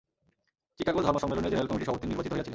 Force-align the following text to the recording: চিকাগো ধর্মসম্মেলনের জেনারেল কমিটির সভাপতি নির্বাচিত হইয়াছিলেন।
চিকাগো 0.79 0.99
ধর্মসম্মেলনের 1.01 1.51
জেনারেল 1.51 1.69
কমিটির 1.69 1.87
সভাপতি 1.87 2.07
নির্বাচিত 2.07 2.31
হইয়াছিলেন। 2.33 2.49